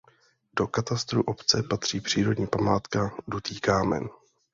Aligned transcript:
Do 0.55 0.67
katastru 0.67 1.21
obce 1.23 1.63
patří 1.63 2.01
přírodní 2.01 2.47
památka 2.47 3.15
Dutý 3.27 3.59
kámen. 3.59 4.09